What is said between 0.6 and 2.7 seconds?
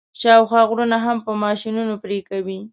غرونه هم په ماشینونو پرې کوي.